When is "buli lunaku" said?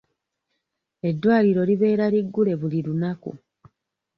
2.61-3.31